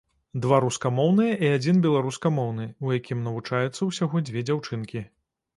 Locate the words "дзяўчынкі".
4.49-5.09